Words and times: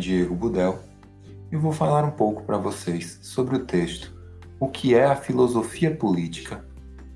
Diego 0.00 0.34
Budel 0.34 0.80
e 1.52 1.56
vou 1.56 1.72
falar 1.72 2.04
um 2.04 2.10
pouco 2.10 2.42
para 2.42 2.56
vocês 2.56 3.18
sobre 3.22 3.56
o 3.56 3.64
texto 3.64 4.12
O 4.58 4.68
que 4.68 4.94
é 4.94 5.04
a 5.04 5.16
filosofia 5.16 5.94
política 5.94 6.64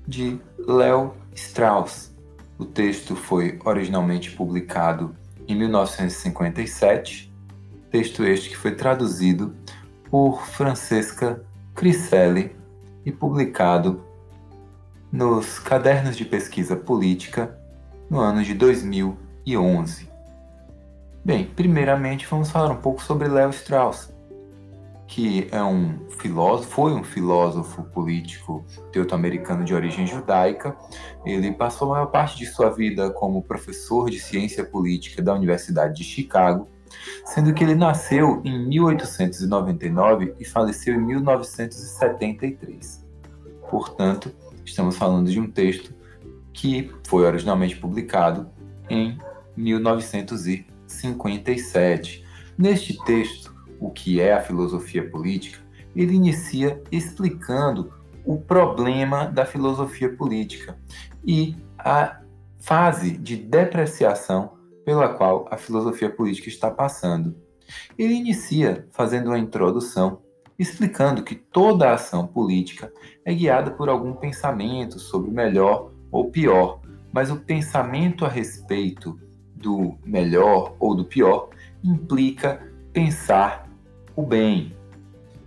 de 0.07 0.39
Léo 0.57 1.13
Strauss. 1.33 2.13
O 2.57 2.65
texto 2.65 3.15
foi 3.15 3.59
originalmente 3.65 4.31
publicado 4.31 5.15
em 5.47 5.55
1957, 5.55 7.33
texto 7.91 8.23
este 8.23 8.49
que 8.49 8.57
foi 8.57 8.75
traduzido 8.75 9.53
por 10.09 10.45
Francesca 10.45 11.43
Criselli 11.73 12.55
e 13.05 13.11
publicado 13.11 14.03
nos 15.11 15.59
Cadernos 15.59 16.15
de 16.15 16.25
Pesquisa 16.25 16.75
Política 16.75 17.57
no 18.09 18.19
ano 18.19 18.43
de 18.43 18.53
2011. 18.53 20.14
Bem, 21.25 21.43
primeiramente 21.43 22.25
vamos 22.29 22.51
falar 22.51 22.71
um 22.71 22.75
pouco 22.75 23.01
sobre 23.01 23.27
Léo 23.27 23.49
Strauss, 23.49 24.13
que 25.07 25.47
é 25.51 25.63
um 25.63 26.07
filósofo, 26.19 26.69
foi 26.69 26.93
um 26.93 27.03
filósofo 27.03 27.81
político 27.85 28.63
teuto-americano 28.91 29.65
de 29.65 29.73
origem 29.73 30.05
judaica. 30.05 30.77
Ele 31.25 31.51
passou 31.51 31.87
a 31.87 31.91
maior 31.95 32.11
parte 32.11 32.37
de 32.37 32.45
sua 32.45 32.69
vida 32.69 33.09
como 33.09 33.41
professor 33.41 34.11
de 34.11 34.19
ciência 34.19 34.63
política 34.63 35.19
da 35.19 35.33
Universidade 35.33 35.95
de 35.95 36.03
Chicago, 36.03 36.67
sendo 37.25 37.55
que 37.55 37.63
ele 37.63 37.73
nasceu 37.73 38.39
em 38.45 38.63
1899 38.67 40.35
e 40.39 40.45
faleceu 40.45 40.93
em 40.93 41.01
1973. 41.01 43.03
Portanto, 43.67 44.31
estamos 44.63 44.95
falando 44.95 45.31
de 45.31 45.39
um 45.39 45.49
texto 45.49 45.91
que 46.53 46.93
foi 47.03 47.25
originalmente 47.25 47.77
publicado 47.77 48.47
em 48.87 49.17
1900 49.57 50.45
57. 50.95 52.25
Neste 52.57 52.97
texto, 53.05 53.53
o 53.79 53.91
que 53.91 54.19
é 54.19 54.33
a 54.33 54.41
filosofia 54.41 55.09
política, 55.09 55.59
ele 55.95 56.15
inicia 56.15 56.81
explicando 56.91 57.93
o 58.25 58.37
problema 58.39 59.25
da 59.25 59.45
filosofia 59.45 60.09
política 60.13 60.77
e 61.23 61.55
a 61.77 62.21
fase 62.59 63.11
de 63.11 63.37
depreciação 63.37 64.53
pela 64.83 65.09
qual 65.09 65.47
a 65.51 65.57
filosofia 65.57 66.09
política 66.09 66.49
está 66.49 66.69
passando. 66.71 67.35
Ele 67.97 68.13
inicia 68.13 68.87
fazendo 68.91 69.27
uma 69.27 69.39
introdução 69.39 70.21
explicando 70.57 71.23
que 71.23 71.35
toda 71.35 71.93
ação 71.93 72.25
política 72.25 72.91
é 73.25 73.33
guiada 73.33 73.71
por 73.71 73.89
algum 73.89 74.13
pensamento 74.13 74.99
sobre 74.99 75.29
melhor 75.29 75.91
ou 76.11 76.31
pior, 76.31 76.79
mas 77.11 77.29
o 77.29 77.37
pensamento 77.37 78.25
a 78.25 78.29
respeito 78.29 79.19
do 79.55 79.95
melhor 80.05 80.75
ou 80.79 80.95
do 80.95 81.05
pior 81.05 81.49
implica 81.83 82.61
pensar 82.91 83.69
o 84.15 84.23
bem. 84.23 84.75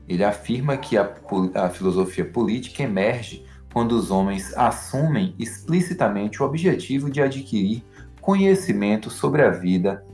Ele 0.08 0.24
afirma 0.24 0.76
que 0.76 0.96
a, 0.96 1.14
a 1.54 1.68
filosofia 1.68 2.24
política 2.24 2.82
emerge 2.82 3.44
quando 3.72 3.92
os 3.92 4.10
homens 4.10 4.56
assumem 4.56 5.34
explicitamente 5.38 6.42
o 6.42 6.46
objetivo 6.46 7.10
de 7.10 7.20
adquirir 7.20 7.84
conhecimento 8.20 9.10
sobre 9.10 9.42
a 9.42 9.50
vida 9.50 10.04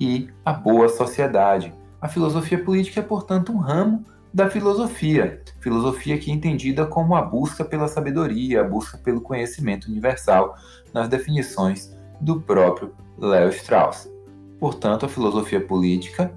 e 0.00 0.28
a 0.44 0.52
boa 0.52 0.88
sociedade. 0.88 1.72
A 2.00 2.08
filosofia 2.08 2.62
política 2.62 3.00
é, 3.00 3.02
portanto, 3.02 3.52
um 3.52 3.58
ramo 3.58 4.04
da 4.32 4.50
filosofia, 4.50 5.42
filosofia 5.60 6.18
que 6.18 6.30
é 6.30 6.34
entendida 6.34 6.84
como 6.84 7.16
a 7.16 7.22
busca 7.22 7.64
pela 7.64 7.88
sabedoria, 7.88 8.60
a 8.60 8.64
busca 8.64 8.98
pelo 8.98 9.20
conhecimento 9.20 9.88
universal, 9.88 10.54
nas 10.92 11.08
definições 11.08 11.95
do 12.20 12.40
próprio 12.40 12.94
Léo 13.18 13.50
Strauss. 13.50 14.10
Portanto, 14.58 15.06
a 15.06 15.08
filosofia 15.08 15.60
política 15.60 16.32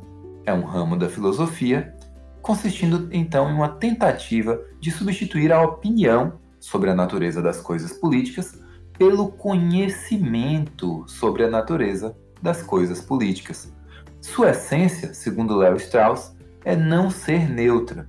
é 0.46 0.54
um 0.54 0.64
ramo 0.64 0.98
da 0.98 1.10
filosofia, 1.10 1.96
consistindo 2.42 3.10
então 3.12 3.50
em 3.50 3.54
uma 3.54 3.70
tentativa 3.70 4.60
de 4.80 4.92
substituir 4.92 5.52
a 5.52 5.62
opinião 5.62 6.34
sobre 6.60 6.90
a 6.90 6.96
natureza 6.96 7.42
das 7.42 7.62
coisas 7.62 7.94
políticas 7.94 8.60
pelo 8.98 9.30
conhecimento 9.30 11.06
sobre 11.08 11.44
a 11.44 11.50
natureza 11.50 12.16
das 12.42 12.62
coisas 12.62 13.02
políticas. 13.02 13.74
Sua 14.22 14.50
essência, 14.50 15.14
segundo 15.14 15.56
Léo 15.56 15.78
Strauss, 15.78 16.36
é 16.66 16.76
não 16.76 17.10
ser 17.10 17.50
neutra. 17.50 18.08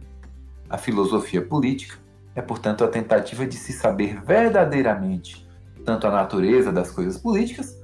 A 0.69 0.77
filosofia 0.77 1.41
política 1.41 1.99
é, 2.35 2.41
portanto, 2.41 2.85
a 2.85 2.89
tentativa 2.89 3.47
de 3.47 3.57
se 3.57 3.73
saber 3.73 4.21
verdadeiramente 4.23 5.47
tanto 5.85 6.07
a 6.07 6.11
natureza 6.11 6.73
das 6.73 6.91
coisas 6.91 7.19
políticas 7.19 7.79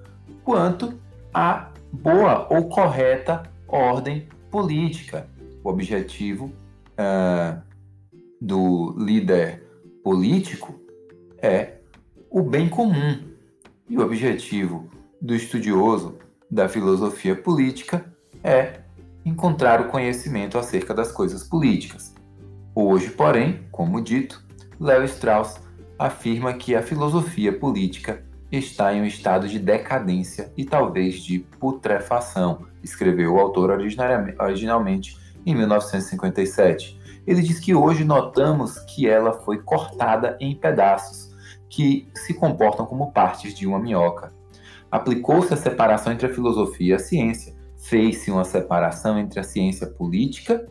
quanto 0.45 0.95
a 1.33 1.71
boa 1.93 2.47
ou 2.51 2.69
correta 2.69 3.43
ordem 3.69 4.29
política. 4.51 5.29
O 5.63 5.69
objetivo 5.69 6.53
uh, 6.93 7.61
do 8.41 8.95
líder 8.97 9.67
político 10.03 10.81
é 11.39 11.79
o 12.31 12.43
bem 12.43 12.69
comum. 12.69 13.19
E 13.89 13.97
o 13.99 14.03
objetivo 14.03 14.89
do 15.21 15.35
estudioso 15.35 16.17
da 16.51 16.69
filosofia 16.69 17.35
política 17.35 18.05
é 18.43 18.81
encontrar 19.25 19.81
o 19.81 19.89
conhecimento 19.89 20.59
acerca 20.59 20.95
das 20.95 21.11
coisas 21.11 21.43
políticas. 21.43 22.15
Hoje, 22.75 23.11
porém, 23.11 23.67
como 23.73 24.01
dito, 24.01 24.45
Léo 24.79 25.05
Strauss 25.05 25.59
afirma 25.99 26.55
que 26.55 26.75
a 26.75 26.83
filosofia 26.83 27.57
política 27.59 28.23
está 28.51 28.95
em 28.95 29.03
um 29.03 29.07
estado 29.07 29.49
de 29.49 29.59
decadência 29.59 30.53
e 30.57 30.65
talvez 30.65 31.17
de 31.21 31.41
putrefação, 31.59 32.67
escreveu 32.83 33.35
o 33.35 33.41
autor 33.41 33.71
originalmente 33.71 35.17
em 35.45 35.55
1957. 35.55 36.99
Ele 37.27 37.43
diz 37.43 37.59
que 37.59 37.75
hoje 37.75 38.05
notamos 38.05 38.79
que 38.79 39.09
ela 39.09 39.33
foi 39.33 39.59
cortada 39.59 40.37
em 40.41 40.55
pedaços, 40.55 41.35
que 41.69 42.09
se 42.15 42.35
comportam 42.35 42.87
como 42.87 43.11
partes 43.11 43.55
de 43.55 43.67
uma 43.67 43.81
minhoca. 43.81 44.33
Aplicou-se 44.91 45.53
a 45.53 45.57
separação 45.57 46.13
entre 46.13 46.27
a 46.27 46.33
filosofia 46.33 46.93
e 46.93 46.95
a 46.95 46.99
ciência, 46.99 47.55
fez-se 47.77 48.31
uma 48.31 48.45
separação 48.45 49.19
entre 49.19 49.41
a 49.41 49.45
ciência 49.45 49.87
política, 49.87 50.67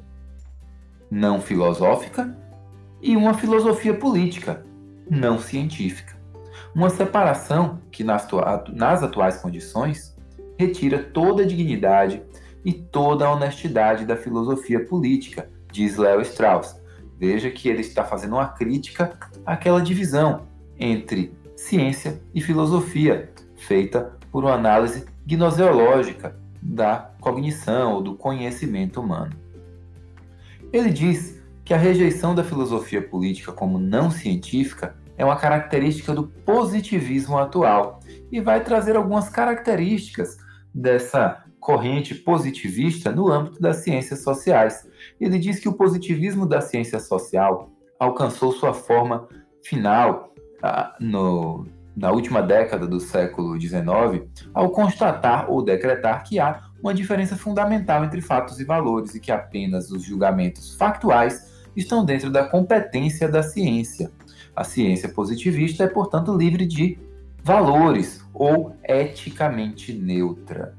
não 1.11 1.41
filosófica, 1.41 2.35
e 3.01 3.15
uma 3.15 3.33
filosofia 3.33 3.93
política, 3.93 4.65
não 5.09 5.39
científica. 5.39 6.15
Uma 6.73 6.89
separação 6.89 7.79
que, 7.91 8.03
nas, 8.03 8.27
nas 8.73 9.03
atuais 9.03 9.37
condições, 9.37 10.15
retira 10.57 10.99
toda 11.01 11.43
a 11.43 11.45
dignidade 11.45 12.21
e 12.63 12.73
toda 12.73 13.25
a 13.25 13.31
honestidade 13.31 14.05
da 14.05 14.17
filosofia 14.17 14.83
política, 14.83 15.49
diz 15.71 15.97
Leo 15.97 16.21
Strauss. 16.21 16.81
Veja 17.17 17.49
que 17.49 17.69
ele 17.69 17.81
está 17.81 18.03
fazendo 18.03 18.33
uma 18.33 18.47
crítica 18.47 19.17
àquela 19.45 19.81
divisão 19.81 20.47
entre 20.77 21.33
ciência 21.55 22.21
e 22.33 22.41
filosofia, 22.41 23.31
feita 23.55 24.17
por 24.31 24.43
uma 24.43 24.53
análise 24.53 25.05
gnoseológica 25.25 26.35
da 26.61 27.11
cognição 27.21 27.93
ou 27.93 28.01
do 28.01 28.15
conhecimento 28.15 28.99
humano. 28.99 29.33
Ele 30.73 30.89
diz 30.89 31.41
que 31.65 31.73
a 31.73 31.77
rejeição 31.77 32.35
da 32.35 32.43
filosofia 32.43 33.01
política 33.01 33.51
como 33.51 33.79
não 33.79 34.11
científica 34.11 34.95
é 35.17 35.25
uma 35.25 35.35
característica 35.35 36.13
do 36.13 36.27
positivismo 36.27 37.39
atual 37.39 37.99
e 38.31 38.39
vai 38.39 38.63
trazer 38.63 38.95
algumas 38.95 39.29
características 39.29 40.37
dessa 40.71 41.43
corrente 41.59 42.13
positivista 42.13 43.11
no 43.11 43.31
âmbito 43.31 43.59
das 43.59 43.77
ciências 43.77 44.21
sociais. 44.21 44.87
Ele 45.19 45.39
diz 45.39 45.59
que 45.59 45.67
o 45.67 45.73
positivismo 45.73 46.45
da 46.45 46.61
ciência 46.61 46.99
social 46.99 47.71
alcançou 47.99 48.51
sua 48.51 48.71
forma 48.73 49.27
final 49.63 50.31
ah, 50.61 50.95
no, 50.99 51.65
na 51.97 52.11
última 52.11 52.43
década 52.43 52.85
do 52.85 52.99
século 52.99 53.59
XIX 53.59 54.29
ao 54.53 54.69
constatar 54.69 55.49
ou 55.49 55.63
decretar 55.63 56.23
que 56.23 56.39
há 56.39 56.61
uma 56.79 56.93
diferença 56.93 57.35
fundamental 57.35 58.05
entre 58.05 58.21
fatos 58.21 58.59
e 58.59 58.63
valores 58.63 59.15
e 59.15 59.19
que 59.19 59.31
apenas 59.31 59.89
os 59.89 60.03
julgamentos 60.03 60.75
factuais 60.75 61.54
estão 61.75 62.05
dentro 62.05 62.31
da 62.31 62.45
competência 62.45 63.27
da 63.27 63.43
ciência. 63.43 64.11
A 64.55 64.63
ciência 64.63 65.09
positivista 65.09 65.83
é, 65.83 65.87
portanto, 65.87 66.35
livre 66.35 66.65
de 66.65 66.97
valores 67.43 68.25
ou 68.33 68.75
eticamente 68.83 69.93
neutra. 69.93 70.73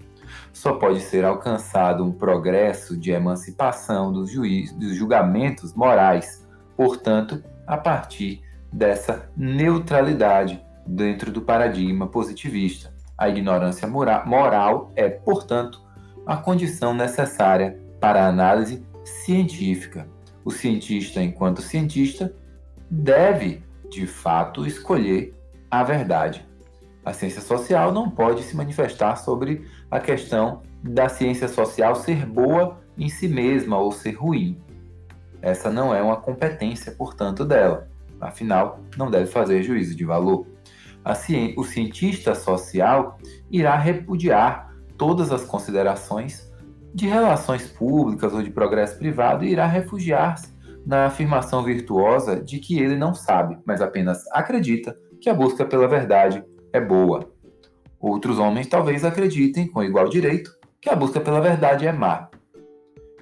Só 0.53 0.75
pode 0.75 1.01
ser 1.01 1.25
alcançado 1.25 2.05
um 2.05 2.11
progresso 2.11 2.97
de 2.97 3.11
emancipação 3.11 4.13
dos, 4.13 4.31
juiz, 4.31 4.73
dos 4.73 4.95
julgamentos 4.97 5.75
morais, 5.75 6.47
portanto, 6.77 7.43
a 7.67 7.77
partir 7.77 8.43
dessa 8.73 9.31
neutralidade 9.37 10.65
dentro 10.87 11.31
do 11.31 11.43
paradigma 11.43 12.07
positivista. 12.07 12.93
A 13.19 13.29
ignorância 13.29 13.87
moral 13.87 14.91
é, 14.95 15.09
portanto, 15.09 15.81
a 16.27 16.37
condição 16.37 16.93
necessária 16.93 17.79
para 18.01 18.25
a 18.25 18.29
análise 18.29 18.85
científica. 19.05 20.09
O 20.47 20.51
cientista, 20.51 21.23
enquanto 21.23 21.61
cientista, 21.61 22.35
deve 22.91 23.67
de 23.91 24.07
fato, 24.07 24.67
escolher 24.67 25.35
a 25.71 25.83
verdade. 25.83 26.47
A 27.05 27.13
ciência 27.13 27.41
social 27.41 27.93
não 27.93 28.11
pode 28.11 28.43
se 28.43 28.57
manifestar 28.57 29.17
sobre 29.17 29.67
a 29.91 30.01
questão 30.01 30.63
da 30.83 31.09
ciência 31.09 31.49
social 31.49 31.95
ser 31.95 32.27
boa 32.27 32.81
em 32.99 33.09
si 33.09 33.29
mesma 33.29 33.79
ou 33.79 33.93
ser 33.93 34.13
ruim. 34.13 34.61
Essa 35.41 35.71
não 35.71 35.95
é 35.95 36.03
uma 36.03 36.17
competência, 36.17 36.93
portanto, 36.93 37.45
dela. 37.45 37.89
Afinal, 38.21 38.81
não 38.97 39.11
deve 39.11 39.27
fazer 39.27 39.63
juízo 39.63 39.95
de 39.95 40.05
valor. 40.05 40.47
o 41.57 41.65
cientista 41.65 42.35
social 42.35 43.19
irá 43.51 43.77
repudiar 43.77 44.75
todas 44.97 45.31
as 45.31 45.45
considerações 45.45 46.46
de 46.97 47.07
relações 47.07 47.69
públicas 47.69 48.33
ou 48.33 48.43
de 48.43 48.49
progresso 48.49 48.97
privado 48.97 49.45
irá 49.45 49.67
refugiar-se 49.67 50.49
na 50.87 51.05
afirmação 51.05 51.63
virtuosa 51.63 52.43
de 52.43 52.59
que 52.59 52.79
ele 52.79 52.97
não 52.97 53.15
sabe, 53.15 53.59
mas 53.67 53.83
apenas 53.83 54.27
acredita 54.33 54.97
que 55.21 55.29
a 55.29 55.35
busca 55.35 55.63
pela 55.67 55.87
verdade 55.87 56.43
é 56.73 56.81
boa. 56.81 57.31
Outros 58.01 58.39
homens 58.39 58.67
talvez 58.67 59.05
acreditem, 59.05 59.69
com 59.69 59.85
igual 59.85 60.09
direito, 60.09 60.51
que 60.81 60.89
a 60.89 60.97
busca 60.97 61.21
pela 61.21 61.39
verdade 61.39 61.87
é 61.87 61.93
má. 61.93 62.31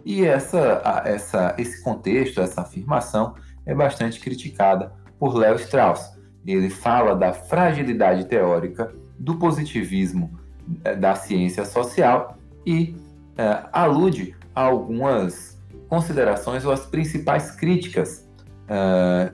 E 0.05 0.25
essa, 0.25 0.81
essa, 1.05 1.57
esse 1.59 1.83
contexto, 1.83 2.41
essa 2.41 2.61
afirmação, 2.61 3.35
é 3.67 3.75
bastante 3.75 4.21
criticada 4.21 4.93
por 5.19 5.35
Leo 5.35 5.57
Strauss. 5.57 6.17
Ele 6.47 6.71
fala 6.71 7.17
da 7.17 7.33
fragilidade 7.33 8.27
teórica 8.27 8.95
do 9.19 9.35
positivismo 9.35 10.39
eh, 10.85 10.95
da 10.95 11.17
ciência 11.17 11.65
social 11.65 12.39
e 12.65 12.95
é, 13.37 13.65
alude 13.73 14.37
a 14.55 14.63
algumas 14.63 15.59
considerações 15.89 16.65
ou 16.65 16.73
as 16.73 16.87
principais 16.87 17.51
críticas 17.51 18.29
é, 18.69 19.33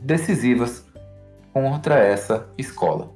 decisivas 0.00 0.86
contra 1.52 1.98
essa 1.98 2.48
escola. 2.56 3.12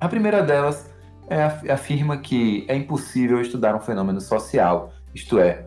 A 0.00 0.08
primeira 0.08 0.42
delas 0.42 0.90
é, 1.28 1.42
afirma 1.72 2.16
que 2.18 2.64
é 2.68 2.76
impossível 2.76 3.40
estudar 3.40 3.74
um 3.74 3.80
fenômeno 3.80 4.20
social, 4.20 4.92
isto 5.14 5.38
é, 5.38 5.66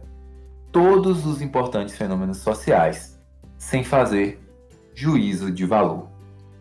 todos 0.72 1.26
os 1.26 1.42
importantes 1.42 1.96
fenômenos 1.98 2.38
sociais, 2.38 3.20
sem 3.58 3.84
fazer 3.84 4.40
juízo 4.94 5.52
de 5.52 5.66
valor. 5.66 6.08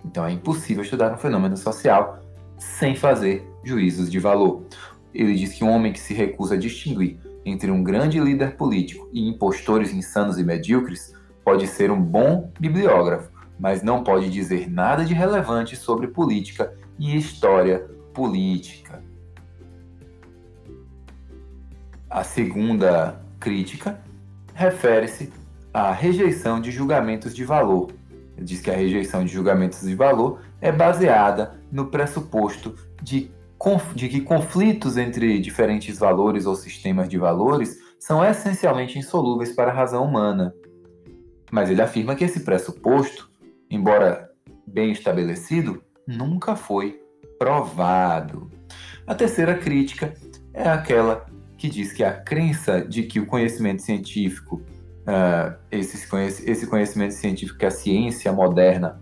Então 0.04 0.24
é 0.24 0.32
impossível 0.32 0.82
estudar 0.82 1.12
um 1.12 1.18
fenômeno 1.18 1.56
social 1.56 2.20
sem 2.58 2.94
fazer 2.94 3.48
juízos 3.62 4.10
de 4.10 4.18
valor. 4.18 4.62
Ele 5.12 5.34
diz 5.34 5.52
que 5.54 5.64
um 5.64 5.70
homem 5.70 5.92
que 5.92 6.00
se 6.00 6.14
recusa 6.14 6.54
a 6.54 6.58
distinguir 6.58 7.18
entre 7.44 7.70
um 7.70 7.82
grande 7.82 8.18
líder 8.18 8.56
político 8.56 9.08
e 9.12 9.28
impostores 9.28 9.92
insanos 9.92 10.38
e 10.38 10.44
medíocres 10.44 11.14
pode 11.44 11.66
ser 11.66 11.90
um 11.90 12.00
bom 12.00 12.50
bibliógrafo, 12.58 13.30
mas 13.58 13.82
não 13.82 14.02
pode 14.02 14.30
dizer 14.30 14.70
nada 14.70 15.04
de 15.04 15.12
relevante 15.12 15.76
sobre 15.76 16.08
política 16.08 16.74
e 16.98 17.16
história 17.16 17.86
política. 18.12 19.02
A 22.08 22.22
segunda 22.22 23.20
crítica 23.40 24.00
refere-se 24.54 25.32
à 25.72 25.92
rejeição 25.92 26.60
de 26.60 26.70
julgamentos 26.70 27.34
de 27.34 27.44
valor. 27.44 27.92
Ele 28.36 28.46
diz 28.46 28.60
que 28.60 28.70
a 28.70 28.76
rejeição 28.76 29.24
de 29.24 29.32
julgamentos 29.32 29.80
de 29.80 29.94
valor 29.94 30.40
é 30.60 30.70
baseada 30.70 31.54
no 31.70 31.86
pressuposto 31.86 32.76
de, 33.02 33.30
de 33.94 34.08
que 34.08 34.20
conflitos 34.20 34.98
entre 34.98 35.38
diferentes 35.38 35.98
valores 35.98 36.44
ou 36.44 36.54
sistemas 36.54 37.08
de 37.08 37.16
valores 37.16 37.78
são 37.98 38.22
essencialmente 38.22 38.98
insolúveis 38.98 39.52
para 39.52 39.70
a 39.70 39.74
razão 39.74 40.04
humana. 40.04 40.54
Mas 41.50 41.70
ele 41.70 41.80
afirma 41.80 42.14
que 42.14 42.24
esse 42.24 42.40
pressuposto, 42.40 43.30
embora 43.70 44.30
bem 44.66 44.92
estabelecido, 44.92 45.82
nunca 46.06 46.54
foi 46.54 47.00
provado. 47.38 48.50
A 49.06 49.14
terceira 49.14 49.54
crítica 49.54 50.12
é 50.52 50.68
aquela 50.68 51.24
que 51.56 51.68
diz 51.68 51.92
que 51.92 52.04
a 52.04 52.12
crença 52.12 52.82
de 52.82 53.04
que 53.04 53.18
o 53.18 53.26
conhecimento 53.26 53.80
científico, 53.80 54.60
uh, 55.06 55.56
esse, 55.70 56.06
esse 56.44 56.66
conhecimento 56.66 57.14
científico 57.14 57.58
que 57.58 57.66
a 57.66 57.70
ciência 57.70 58.30
moderna 58.30 59.00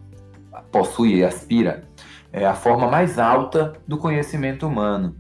possui 0.71 1.17
e 1.17 1.25
aspira, 1.25 1.85
é 2.33 2.47
a 2.47 2.55
forma 2.55 2.89
mais 2.89 3.19
alta 3.19 3.75
do 3.87 3.99
conhecimento 3.99 4.67
humano. 4.67 5.15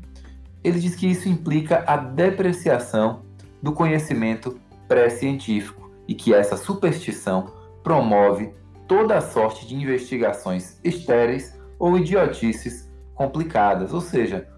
Ele 0.64 0.81
diz 0.81 0.94
que 0.94 1.06
isso 1.06 1.29
implica 1.29 1.85
a 1.87 1.97
depreciação 1.97 3.23
do 3.62 3.73
conhecimento 3.73 4.59
pré-científico 4.88 5.91
e 6.09 6.14
que 6.14 6.32
essa 6.32 6.56
superstição 6.56 7.53
promove 7.82 8.55
toda 8.88 9.20
sorte 9.20 9.67
de 9.67 9.75
investigações 9.75 10.79
estéreis 10.82 11.59
ou 11.79 11.99
idiotices 11.99 12.91
complicadas, 13.14 13.93
ou 13.93 14.00
seja, 14.00 14.49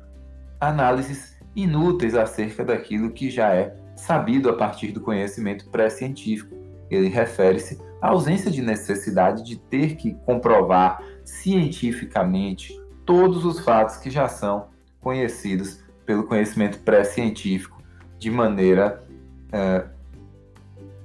análises 0.61 1.39
inúteis 1.57 2.15
acerca 2.15 2.65
daquilo 2.65 3.11
que 3.11 3.31
já 3.31 3.53
é 3.55 3.75
sabido 3.97 4.49
a 4.49 4.55
partir 4.55 4.93
do 4.93 5.01
conhecimento 5.01 5.69
pré-científico. 5.71 6.55
Ele 6.91 7.09
refere-se 7.09 7.81
à 8.01 8.09
ausência 8.09 8.51
de 8.51 8.61
necessidade 8.61 9.43
de 9.45 9.57
ter 9.57 9.97
que 9.97 10.15
comprovar 10.27 11.03
cientificamente 11.25 12.79
todos 13.05 13.45
os 13.45 13.61
fatos 13.61 13.97
que 13.97 14.11
já 14.11 14.29
são 14.29 14.69
conhecidos 15.01 15.81
pelo 16.07 16.25
conhecimento 16.25 16.79
pré-científico 16.81 17.83
de 18.19 18.31
maneira 18.31 19.05
é, 19.53 19.85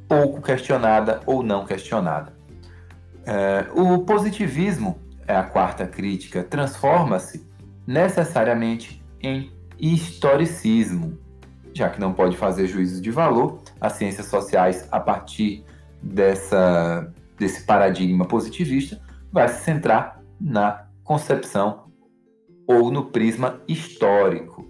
pouco 0.07 0.41
questionada 0.41 1.21
ou 1.25 1.43
não 1.43 1.65
questionada. 1.65 2.33
É, 3.25 3.67
o 3.75 3.99
positivismo 3.99 4.99
é 5.27 5.35
a 5.35 5.43
quarta 5.43 5.85
crítica, 5.85 6.43
transforma-se 6.43 7.47
necessariamente 7.85 9.03
em 9.21 9.51
historicismo, 9.79 11.17
já 11.73 11.89
que 11.89 11.99
não 11.99 12.13
pode 12.13 12.35
fazer 12.35 12.67
juízo 12.67 13.01
de 13.01 13.11
valor, 13.11 13.61
as 13.79 13.93
ciências 13.93 14.25
sociais, 14.25 14.87
a 14.91 14.99
partir 14.99 15.63
dessa, 16.01 17.13
desse 17.37 17.63
paradigma 17.63 18.25
positivista, 18.25 18.99
vai 19.31 19.47
se 19.47 19.63
centrar 19.63 20.21
na 20.39 20.87
concepção 21.03 21.91
ou 22.67 22.91
no 22.91 23.05
prisma 23.05 23.61
histórico. 23.67 24.67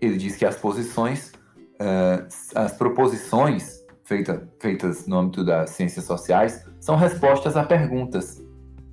Ele 0.00 0.16
diz 0.16 0.36
que 0.36 0.44
as 0.44 0.56
posições, 0.56 1.32
uh, 1.80 2.26
as 2.54 2.72
proposições 2.72 3.80
feita, 4.04 4.48
feitas 4.58 5.06
no 5.06 5.18
âmbito 5.18 5.44
das 5.44 5.70
ciências 5.70 6.04
sociais 6.04 6.66
são 6.80 6.96
respostas 6.96 7.56
a 7.56 7.62
perguntas 7.62 8.44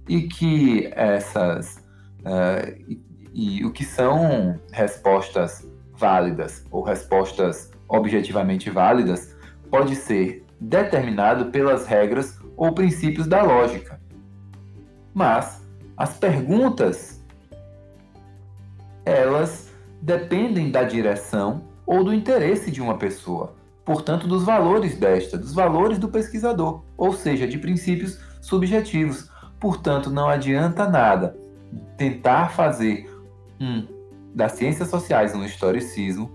e 0.08 0.24
que 0.24 0.88
essas 0.94 1.78
uh, 2.20 2.76
e, 2.88 3.02
e 3.34 3.66
o 3.66 3.72
que 3.72 3.84
são 3.84 4.60
respostas 4.72 5.68
válidas 5.94 6.66
ou 6.70 6.84
respostas 6.84 7.72
objetivamente 7.90 8.70
válidas 8.70 9.36
pode 9.72 9.96
ser 9.96 10.46
determinado 10.60 11.48
pelas 11.48 11.86
regras 11.86 12.40
ou 12.56 12.74
princípios 12.74 13.28
da 13.28 13.42
lógica. 13.42 14.00
Mas 15.18 15.62
as 15.98 16.16
perguntas 16.16 17.18
elas 19.04 19.72
dependem 20.02 20.70
da 20.70 20.84
direção 20.84 21.64
ou 21.86 22.04
do 22.04 22.14
interesse 22.14 22.70
de 22.70 22.82
uma 22.82 22.98
pessoa, 22.98 23.56
portanto 23.84 24.28
dos 24.28 24.44
valores 24.44 24.98
desta, 24.98 25.38
dos 25.38 25.54
valores 25.54 25.98
do 25.98 26.10
pesquisador, 26.10 26.84
ou 26.96 27.14
seja, 27.14 27.48
de 27.48 27.58
princípios 27.58 28.20
subjetivos, 28.42 29.30
Portanto, 29.60 30.10
não 30.10 30.28
adianta 30.28 30.88
nada 30.88 31.36
tentar 31.98 32.50
fazer 32.50 33.10
um 33.60 33.88
das 34.34 34.52
ciências 34.52 34.90
sociais 34.90 35.34
um 35.34 35.44
historicismo, 35.44 36.32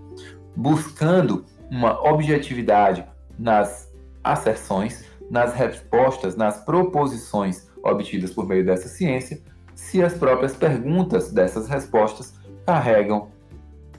buscando 0.55 1.45
uma 1.71 2.01
objetividade 2.09 3.05
nas 3.39 3.89
asserções, 4.21 5.05
nas 5.31 5.53
respostas, 5.53 6.35
nas 6.35 6.57
proposições 6.65 7.69
obtidas 7.83 8.31
por 8.31 8.47
meio 8.47 8.65
dessa 8.65 8.87
ciência, 8.87 9.41
se 9.75 10.01
as 10.01 10.13
próprias 10.13 10.55
perguntas 10.55 11.31
dessas 11.31 11.67
respostas 11.67 12.33
carregam 12.65 13.31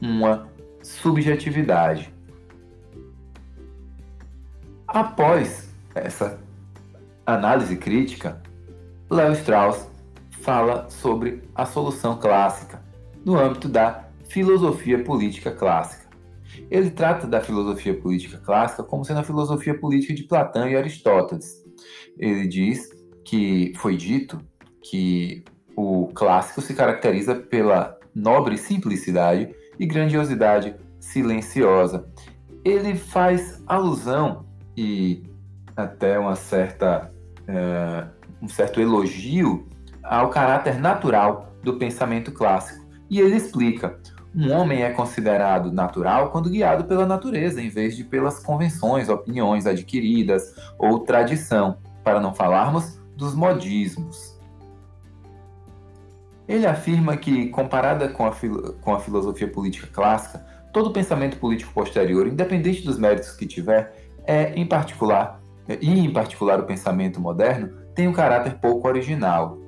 uma 0.00 0.48
subjetividade. 0.82 2.12
Após 4.86 5.68
essa 5.94 6.38
análise 7.26 7.76
crítica, 7.76 8.42
Leo 9.10 9.32
Strauss 9.32 9.88
fala 10.40 10.88
sobre 10.90 11.42
a 11.54 11.66
solução 11.66 12.18
clássica 12.18 12.82
no 13.24 13.38
âmbito 13.38 13.68
da 13.68 14.04
filosofia 14.28 15.02
política 15.02 15.50
clássica. 15.50 16.04
Ele 16.70 16.90
trata 16.90 17.26
da 17.26 17.40
filosofia 17.40 17.94
política 17.94 18.38
clássica 18.38 18.82
como 18.82 19.04
sendo 19.04 19.20
a 19.20 19.24
filosofia 19.24 19.78
política 19.78 20.14
de 20.14 20.24
Platão 20.24 20.68
e 20.68 20.76
Aristóteles. 20.76 21.64
Ele 22.18 22.46
diz 22.46 22.90
que 23.24 23.72
foi 23.76 23.96
dito 23.96 24.40
que 24.82 25.44
o 25.76 26.08
clássico 26.14 26.60
se 26.60 26.74
caracteriza 26.74 27.34
pela 27.34 27.98
nobre 28.14 28.56
simplicidade 28.56 29.54
e 29.78 29.86
grandiosidade 29.86 30.76
silenciosa. 31.00 32.06
Ele 32.64 32.94
faz 32.94 33.62
alusão 33.66 34.46
e 34.76 35.22
até 35.76 36.18
uma 36.18 36.36
certa 36.36 37.10
uh, 37.40 38.24
um 38.40 38.48
certo 38.48 38.80
elogio 38.80 39.66
ao 40.02 40.28
caráter 40.28 40.78
natural 40.78 41.52
do 41.62 41.78
pensamento 41.78 42.30
clássico. 42.30 42.86
E 43.10 43.20
ele 43.20 43.36
explica: 43.36 43.98
um 44.34 44.52
homem 44.52 44.82
é 44.82 44.90
considerado 44.90 45.72
natural 45.72 46.30
quando 46.30 46.50
guiado 46.50 46.84
pela 46.84 47.06
natureza, 47.06 47.60
em 47.60 47.68
vez 47.68 47.96
de 47.96 48.04
pelas 48.04 48.38
convenções, 48.38 49.08
opiniões 49.08 49.66
adquiridas 49.66 50.54
ou 50.78 51.00
tradição, 51.00 51.78
para 52.02 52.20
não 52.20 52.34
falarmos 52.34 53.00
dos 53.16 53.34
modismos. 53.34 54.38
Ele 56.46 56.66
afirma 56.66 57.16
que, 57.16 57.48
comparada 57.48 58.08
com 58.08 58.26
a, 58.26 58.32
com 58.80 58.94
a 58.94 59.00
filosofia 59.00 59.48
política 59.48 59.86
clássica, 59.86 60.44
todo 60.72 60.92
pensamento 60.92 61.38
político 61.38 61.72
posterior, 61.72 62.26
independente 62.26 62.84
dos 62.84 62.98
méritos 62.98 63.32
que 63.32 63.46
tiver, 63.46 63.94
é, 64.24 64.52
em 64.54 64.66
particular, 64.66 65.40
e 65.80 65.90
em 65.90 66.12
particular 66.12 66.60
o 66.60 66.64
pensamento 66.64 67.20
moderno, 67.20 67.84
tem 67.94 68.08
um 68.08 68.12
caráter 68.12 68.58
pouco 68.60 68.86
original, 68.86 69.58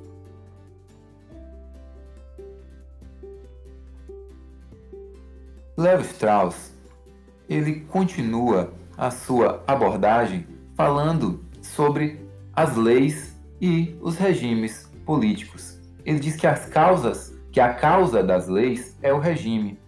Levi 5.77 6.05
Strauss, 6.05 6.73
ele 7.47 7.81
continua 7.81 8.73
a 8.97 9.11
sua 9.11 9.63
abordagem 9.67 10.47
falando 10.75 11.45
sobre 11.61 12.27
as 12.55 12.75
leis 12.77 13.36
e 13.61 13.97
os 14.01 14.17
regimes 14.17 14.91
políticos. 15.05 15.81
Ele 16.05 16.19
diz 16.19 16.37
que 16.37 16.47
as 16.47 16.67
causas, 16.67 17.37
que 17.51 17.61
a 17.61 17.75
causa 17.75 18.23
das 18.23 18.49
leis 18.49 18.99
é 19.03 19.13
o 19.13 19.19
regime 19.19 19.79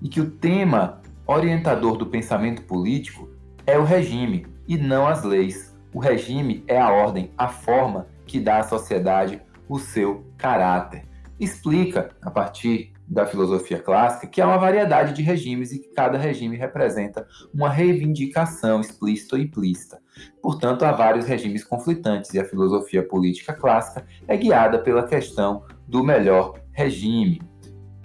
e 0.00 0.08
que 0.08 0.20
o 0.20 0.30
tema 0.30 1.00
orientador 1.26 1.96
do 1.96 2.06
pensamento 2.06 2.62
político 2.62 3.28
é 3.66 3.78
o 3.78 3.84
regime 3.84 4.46
e 4.66 4.76
não 4.78 5.06
as 5.06 5.22
leis. 5.24 5.76
O 5.92 5.98
regime 5.98 6.64
é 6.66 6.78
a 6.78 6.90
ordem, 6.90 7.30
a 7.36 7.48
forma 7.48 8.06
que 8.26 8.40
dá 8.40 8.58
à 8.58 8.62
sociedade 8.62 9.40
o 9.68 9.78
seu 9.78 10.24
caráter. 10.36 11.04
Explica, 11.38 12.10
a 12.22 12.30
partir 12.30 12.92
da 13.08 13.24
filosofia 13.24 13.78
clássica 13.78 14.26
que 14.26 14.40
há 14.40 14.46
uma 14.46 14.58
variedade 14.58 15.14
de 15.14 15.22
regimes 15.22 15.72
e 15.72 15.78
que 15.78 15.88
cada 15.88 16.18
regime 16.18 16.56
representa 16.56 17.26
uma 17.54 17.70
reivindicação 17.70 18.80
explícita 18.80 19.36
ou 19.36 19.42
implícita. 19.42 19.98
Portanto, 20.42 20.84
há 20.84 20.92
vários 20.92 21.24
regimes 21.24 21.64
conflitantes 21.64 22.34
e 22.34 22.38
a 22.38 22.44
filosofia 22.44 23.02
política 23.02 23.54
clássica 23.54 24.04
é 24.26 24.36
guiada 24.36 24.78
pela 24.78 25.06
questão 25.06 25.62
do 25.86 26.04
melhor 26.04 26.60
regime. 26.72 27.40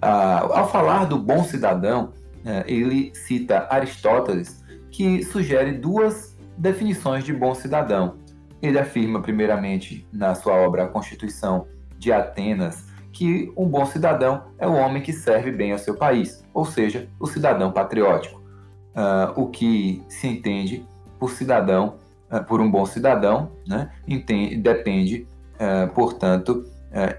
Ah, 0.00 0.40
ao 0.40 0.68
falar 0.70 1.04
do 1.04 1.18
bom 1.18 1.44
cidadão, 1.44 2.12
eh, 2.44 2.64
ele 2.66 3.14
cita 3.14 3.66
Aristóteles, 3.70 4.64
que 4.90 5.22
sugere 5.24 5.72
duas 5.72 6.36
definições 6.56 7.24
de 7.24 7.32
bom 7.32 7.54
cidadão. 7.54 8.16
Ele 8.62 8.78
afirma, 8.78 9.20
primeiramente, 9.20 10.06
na 10.12 10.34
sua 10.34 10.54
obra 10.54 10.84
A 10.84 10.88
Constituição 10.88 11.66
de 11.98 12.12
Atenas, 12.12 12.86
que 13.14 13.52
um 13.56 13.66
bom 13.66 13.86
cidadão 13.86 14.42
é 14.58 14.66
o 14.66 14.74
homem 14.74 15.00
que 15.00 15.12
serve 15.12 15.52
bem 15.52 15.70
ao 15.72 15.78
seu 15.78 15.94
país, 15.94 16.44
ou 16.52 16.66
seja, 16.66 17.08
o 17.18 17.26
cidadão 17.26 17.70
patriótico. 17.70 18.42
Uh, 18.94 19.40
o 19.40 19.46
que 19.48 20.02
se 20.08 20.26
entende 20.26 20.84
por 21.18 21.30
cidadão, 21.30 21.96
uh, 22.30 22.44
por 22.44 22.60
um 22.60 22.68
bom 22.68 22.84
cidadão, 22.84 23.52
né, 23.66 23.90
entende, 24.06 24.56
depende, 24.56 25.28
uh, 25.54 25.88
portanto, 25.94 26.64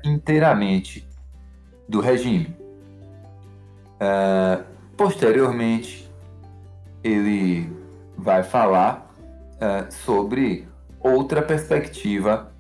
inteiramente 0.06 1.06
do 1.88 2.00
regime. 2.00 2.56
posteriormente, 4.96 6.10
ele 7.04 7.70
vai 8.18 8.42
falar 8.42 9.12
sobre 9.90 10.66
outra 10.98 11.42
perspectiva 11.42 12.54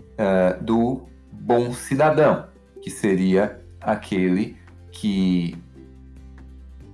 do 0.60 1.04
bom 1.32 1.72
cidadão 1.72 2.48
que 2.86 2.92
seria 2.92 3.60
aquele 3.82 4.56
que 4.92 5.58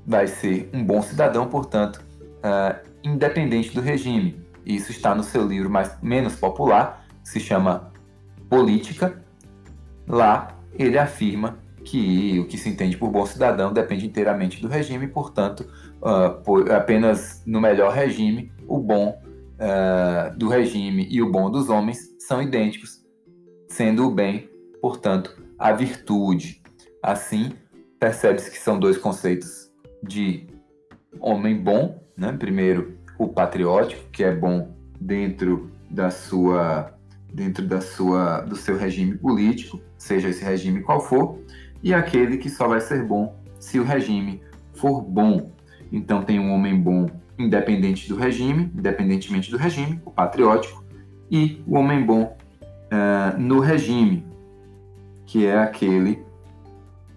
vai 0.07 0.25
ser 0.25 0.69
um 0.73 0.81
bom 0.81 1.01
cidadão, 1.01 1.49
portanto, 1.49 2.01
uh, 2.37 2.79
independente 3.03 3.75
do 3.75 3.81
regime. 3.81 4.41
Isso 4.65 4.89
está 4.89 5.13
no 5.13 5.21
seu 5.21 5.45
livro 5.45 5.69
mais, 5.69 6.01
menos 6.01 6.33
popular, 6.33 7.05
se 7.21 7.41
chama 7.41 7.91
Política. 8.49 9.21
Lá 10.07 10.57
ele 10.79 10.97
afirma 10.97 11.59
que 11.83 12.39
o 12.39 12.47
que 12.47 12.57
se 12.57 12.69
entende 12.69 12.95
por 12.95 13.09
bom 13.09 13.25
cidadão 13.25 13.73
depende 13.73 14.05
inteiramente 14.05 14.61
do 14.61 14.69
regime, 14.69 15.07
portanto, 15.07 15.69
uh, 15.97 16.41
por, 16.41 16.71
apenas 16.71 17.43
no 17.45 17.59
melhor 17.59 17.91
regime, 17.91 18.49
o 18.65 18.79
bom 18.79 19.21
uh, 19.59 20.37
do 20.37 20.47
regime 20.47 21.05
e 21.11 21.21
o 21.21 21.29
bom 21.29 21.51
dos 21.51 21.69
homens 21.69 22.15
são 22.17 22.41
idênticos, 22.41 23.03
sendo 23.67 24.07
o 24.07 24.11
bem, 24.11 24.49
portanto, 24.81 25.40
a 25.61 25.71
virtude. 25.71 26.59
Assim, 27.03 27.51
percebe-se 27.99 28.49
que 28.49 28.57
são 28.57 28.79
dois 28.79 28.97
conceitos 28.97 29.71
de 30.01 30.47
homem 31.19 31.55
bom, 31.55 32.03
né? 32.17 32.31
Primeiro, 32.31 32.97
o 33.17 33.27
patriótico, 33.27 34.09
que 34.11 34.23
é 34.23 34.35
bom 34.35 34.75
dentro 34.99 35.71
da 35.89 36.09
sua 36.09 36.93
dentro 37.31 37.65
da 37.65 37.79
sua 37.79 38.41
do 38.41 38.55
seu 38.55 38.75
regime 38.75 39.17
político, 39.17 39.79
seja 39.97 40.29
esse 40.29 40.43
regime 40.43 40.81
qual 40.81 40.99
for, 40.99 41.39
e 41.81 41.93
aquele 41.93 42.37
que 42.37 42.49
só 42.49 42.67
vai 42.67 42.81
ser 42.81 43.05
bom 43.05 43.39
se 43.59 43.79
o 43.79 43.83
regime 43.83 44.41
for 44.73 45.01
bom. 45.01 45.51
Então 45.91 46.23
tem 46.23 46.39
um 46.39 46.51
homem 46.51 46.75
bom 46.81 47.05
independente 47.37 48.09
do 48.09 48.15
regime, 48.15 48.71
independentemente 48.75 49.49
do 49.49 49.57
regime, 49.57 50.01
o 50.03 50.11
patriótico, 50.11 50.83
e 51.29 51.63
o 51.65 51.75
homem 51.75 52.03
bom 52.03 52.35
uh, 52.91 53.39
no 53.39 53.59
regime, 53.59 54.25
que 55.31 55.45
é 55.45 55.57
aquele 55.57 56.25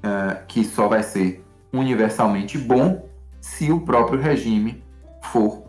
uh, 0.05 0.47
que 0.47 0.63
só 0.63 0.87
vai 0.87 1.03
ser 1.03 1.45
universalmente 1.73 2.57
bom 2.57 3.09
se 3.41 3.73
o 3.73 3.81
próprio 3.81 4.21
regime 4.21 4.85
for 5.21 5.65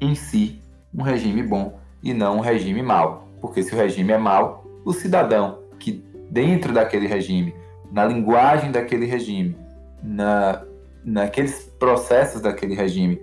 em 0.00 0.14
si 0.14 0.60
um 0.94 1.02
regime 1.02 1.42
bom 1.42 1.80
e 2.00 2.14
não 2.14 2.36
um 2.36 2.40
regime 2.40 2.80
mau. 2.84 3.26
Porque 3.40 3.64
se 3.64 3.74
o 3.74 3.76
regime 3.76 4.12
é 4.12 4.16
mau, 4.18 4.64
o 4.84 4.92
cidadão 4.92 5.58
que 5.80 6.04
dentro 6.30 6.72
daquele 6.72 7.08
regime, 7.08 7.52
na 7.90 8.04
linguagem 8.04 8.70
daquele 8.70 9.04
regime, 9.04 9.56
na, 10.00 10.62
naqueles 11.04 11.64
processos 11.80 12.40
daquele 12.40 12.76
regime, 12.76 13.20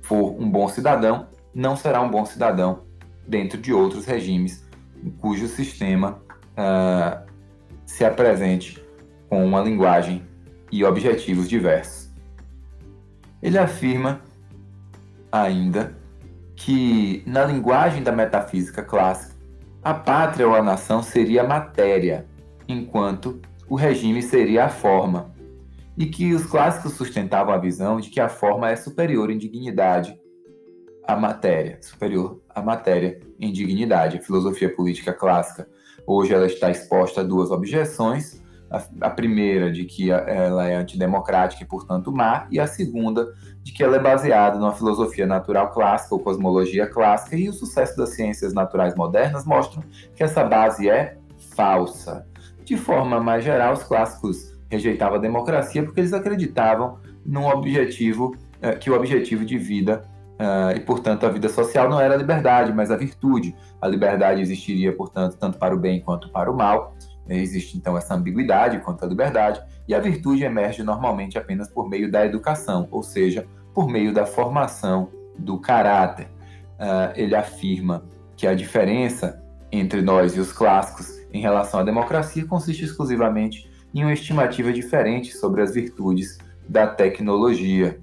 for 0.00 0.40
um 0.40 0.48
bom 0.48 0.68
cidadão, 0.68 1.26
não 1.52 1.74
será 1.74 2.00
um 2.00 2.08
bom 2.08 2.24
cidadão 2.24 2.82
dentro 3.26 3.60
de 3.60 3.72
outros 3.72 4.06
regimes 4.06 4.64
cujo 5.20 5.48
sistema 5.48 6.20
uh, 6.52 7.25
se 7.86 8.04
apresente 8.04 8.84
com 9.30 9.42
uma 9.46 9.62
linguagem 9.62 10.26
e 10.70 10.84
objetivos 10.84 11.48
diversos. 11.48 12.10
Ele 13.40 13.56
afirma 13.56 14.20
ainda 15.30 15.96
que, 16.56 17.22
na 17.26 17.44
linguagem 17.44 18.02
da 18.02 18.10
metafísica 18.10 18.82
clássica, 18.82 19.36
a 19.82 19.94
pátria 19.94 20.48
ou 20.48 20.54
a 20.54 20.62
nação 20.62 21.02
seria 21.02 21.42
a 21.42 21.46
matéria, 21.46 22.26
enquanto 22.68 23.40
o 23.68 23.76
regime 23.76 24.20
seria 24.20 24.64
a 24.64 24.68
forma, 24.68 25.32
e 25.96 26.06
que 26.06 26.34
os 26.34 26.44
clássicos 26.44 26.94
sustentavam 26.94 27.54
a 27.54 27.58
visão 27.58 28.00
de 28.00 28.10
que 28.10 28.20
a 28.20 28.28
forma 28.28 28.70
é 28.70 28.76
superior 28.76 29.30
em 29.30 29.38
dignidade 29.38 30.18
à 31.06 31.14
matéria, 31.14 31.78
superior 31.80 32.42
à 32.50 32.60
matéria 32.60 33.20
em 33.38 33.52
dignidade. 33.52 34.18
A 34.18 34.22
filosofia 34.22 34.74
política 34.74 35.12
clássica 35.12 35.68
Hoje 36.06 36.32
ela 36.32 36.46
está 36.46 36.70
exposta 36.70 37.20
a 37.20 37.24
duas 37.24 37.50
objeções. 37.50 38.44
A, 38.70 38.82
a 39.02 39.10
primeira, 39.10 39.70
de 39.70 39.84
que 39.84 40.10
ela 40.10 40.66
é 40.66 40.74
antidemocrática 40.74 41.62
e, 41.62 41.66
portanto, 41.66 42.10
má, 42.10 42.46
e 42.50 42.58
a 42.58 42.66
segunda, 42.66 43.32
de 43.62 43.72
que 43.72 43.82
ela 43.82 43.96
é 43.96 44.00
baseada 44.00 44.58
numa 44.58 44.72
filosofia 44.72 45.26
natural 45.26 45.70
clássica 45.70 46.14
ou 46.14 46.20
cosmologia 46.20 46.86
clássica, 46.86 47.36
e 47.36 47.48
o 47.48 47.52
sucesso 47.52 47.96
das 47.96 48.10
ciências 48.10 48.52
naturais 48.52 48.94
modernas 48.96 49.44
mostram 49.44 49.84
que 50.14 50.22
essa 50.22 50.42
base 50.42 50.88
é 50.88 51.16
falsa. 51.54 52.26
De 52.64 52.76
forma 52.76 53.20
mais 53.20 53.44
geral, 53.44 53.72
os 53.72 53.84
clássicos 53.84 54.52
rejeitavam 54.68 55.18
a 55.18 55.20
democracia 55.20 55.84
porque 55.84 56.00
eles 56.00 56.12
acreditavam 56.12 56.98
num 57.24 57.46
objetivo, 57.46 58.36
eh, 58.60 58.74
que 58.74 58.90
o 58.90 58.96
objetivo 58.96 59.44
de 59.44 59.56
vida 59.56 60.02
Uh, 60.36 60.76
e, 60.76 60.80
portanto, 60.80 61.24
a 61.24 61.30
vida 61.30 61.48
social 61.48 61.88
não 61.88 61.98
era 61.98 62.14
a 62.14 62.16
liberdade, 62.16 62.72
mas 62.72 62.90
a 62.90 62.96
virtude. 62.96 63.56
A 63.80 63.88
liberdade 63.88 64.40
existiria, 64.40 64.94
portanto, 64.94 65.36
tanto 65.38 65.58
para 65.58 65.74
o 65.74 65.78
bem 65.78 66.00
quanto 66.00 66.28
para 66.30 66.50
o 66.50 66.56
mal. 66.56 66.94
Existe, 67.28 67.76
então, 67.76 67.96
essa 67.96 68.14
ambiguidade 68.14 68.78
quanto 68.80 69.04
à 69.04 69.08
liberdade. 69.08 69.60
E 69.88 69.94
a 69.94 69.98
virtude 69.98 70.44
emerge 70.44 70.82
normalmente 70.82 71.38
apenas 71.38 71.68
por 71.68 71.88
meio 71.88 72.10
da 72.10 72.24
educação, 72.24 72.86
ou 72.90 73.02
seja, 73.02 73.46
por 73.74 73.88
meio 73.88 74.12
da 74.12 74.26
formação 74.26 75.08
do 75.38 75.58
caráter. 75.58 76.26
Uh, 76.78 77.12
ele 77.14 77.34
afirma 77.34 78.04
que 78.36 78.46
a 78.46 78.54
diferença 78.54 79.42
entre 79.72 80.02
nós 80.02 80.36
e 80.36 80.40
os 80.40 80.52
clássicos 80.52 81.16
em 81.32 81.40
relação 81.40 81.80
à 81.80 81.82
democracia 81.82 82.44
consiste 82.46 82.84
exclusivamente 82.84 83.70
em 83.94 84.02
uma 84.02 84.12
estimativa 84.12 84.72
diferente 84.72 85.34
sobre 85.34 85.62
as 85.62 85.74
virtudes 85.74 86.38
da 86.68 86.86
tecnologia. 86.86 87.98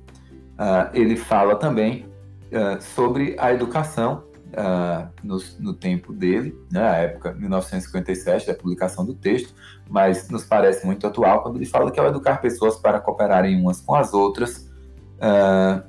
Uh, 0.53 0.89
ele 0.93 1.15
fala 1.15 1.55
também 1.55 2.11
uh, 2.53 2.81
sobre 2.81 3.35
a 3.39 3.51
educação 3.51 4.23
uh, 4.53 5.09
no, 5.23 5.37
no, 5.59 5.73
tempo 5.73 6.13
dele, 6.13 6.55
né, 6.71 6.81
a 6.81 6.95
época 6.97 7.33
1957 7.33 8.47
da 8.47 8.53
publicação 8.53 9.05
do 9.05 9.13
texto, 9.13 9.53
mas 9.89 10.29
nos 10.29 10.43
parece 10.43 10.85
muito 10.85 11.05
atual 11.05 11.41
quando 11.41 11.57
ele 11.57 11.65
fala 11.65 11.91
que 11.91 11.99
ao 11.99 12.07
educar 12.07 12.37
pessoas 12.37 12.77
para 12.77 12.99
cooperarem 12.99 13.59
umas 13.59 13.81
com 13.81 13.95
as 13.95 14.13
outras, 14.13 14.69
uh, 15.17 15.83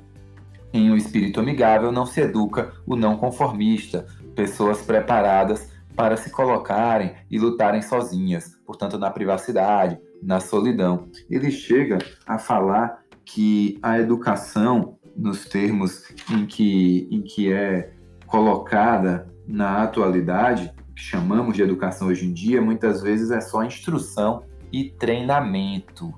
em 0.73 0.91
um 0.91 0.97
espírito 0.97 1.39
amigável, 1.39 1.91
não 1.91 2.05
se 2.05 2.19
educa 2.19 2.73
o 2.85 2.95
não 2.95 3.15
conformista, 3.15 4.05
pessoas 4.35 4.81
preparadas 4.81 5.71
para 5.95 6.17
se 6.17 6.29
colocarem 6.29 7.13
e 7.31 7.39
lutarem 7.39 7.81
sozinhas, 7.81 8.57
portanto, 8.65 8.97
na 8.97 9.09
privacidade, 9.09 9.97
na 10.21 10.41
solidão. 10.41 11.07
Ele 11.29 11.49
chega 11.49 11.97
a 12.27 12.37
falar 12.37 12.99
que 13.23 13.79
a 13.81 13.97
educação, 13.99 14.97
nos 15.15 15.45
termos 15.45 16.03
em 16.31 16.45
que, 16.45 17.07
em 17.11 17.21
que 17.21 17.51
é 17.51 17.93
colocada 18.25 19.27
na 19.47 19.83
atualidade, 19.83 20.73
que 20.95 21.01
chamamos 21.01 21.55
de 21.55 21.61
educação 21.61 22.07
hoje 22.07 22.25
em 22.25 22.33
dia, 22.33 22.61
muitas 22.61 23.01
vezes 23.01 23.31
é 23.31 23.39
só 23.41 23.63
instrução 23.63 24.43
e 24.71 24.89
treinamento. 24.89 26.13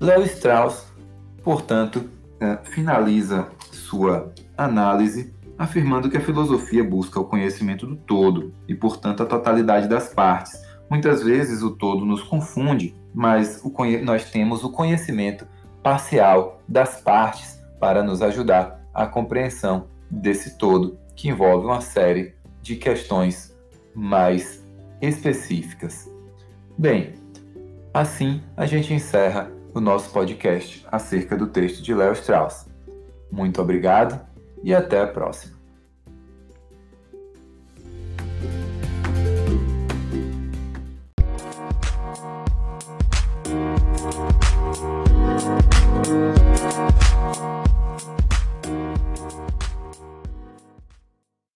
Léo 0.00 0.24
Strauss, 0.24 0.92
portanto, 1.42 2.08
é, 2.40 2.58
finaliza 2.64 3.48
sua 3.70 4.32
análise 4.56 5.34
afirmando 5.58 6.10
que 6.10 6.16
a 6.16 6.20
filosofia 6.20 6.84
busca 6.84 7.18
o 7.18 7.24
conhecimento 7.24 7.86
do 7.86 7.96
todo 7.96 8.52
e, 8.68 8.74
portanto, 8.74 9.22
a 9.22 9.26
totalidade 9.26 9.88
das 9.88 10.12
partes. 10.12 10.60
Muitas 10.90 11.22
vezes 11.22 11.62
o 11.62 11.70
todo 11.70 12.04
nos 12.04 12.22
confunde, 12.22 12.94
mas 13.14 13.62
nós 14.04 14.30
temos 14.30 14.62
o 14.62 14.70
conhecimento 14.70 15.46
parcial 15.86 16.60
das 16.66 17.00
partes 17.00 17.62
para 17.78 18.02
nos 18.02 18.20
ajudar 18.20 18.84
à 18.92 19.06
compreensão 19.06 19.86
desse 20.10 20.58
todo, 20.58 20.98
que 21.14 21.28
envolve 21.28 21.64
uma 21.64 21.80
série 21.80 22.34
de 22.60 22.74
questões 22.74 23.56
mais 23.94 24.66
específicas. 25.00 26.10
Bem, 26.76 27.14
assim 27.94 28.42
a 28.56 28.66
gente 28.66 28.92
encerra 28.92 29.48
o 29.72 29.80
nosso 29.80 30.10
podcast 30.10 30.84
acerca 30.90 31.36
do 31.36 31.46
texto 31.46 31.80
de 31.80 31.94
Léo 31.94 32.14
Strauss. 32.14 32.66
Muito 33.30 33.62
obrigado 33.62 34.20
e 34.64 34.74
até 34.74 35.00
a 35.00 35.06
próxima. 35.06 35.55